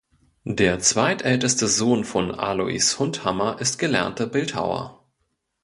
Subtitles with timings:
[0.47, 5.05] Der zweitälteste Sohn von Alois Hundhammer ist gelernter Bildhauer.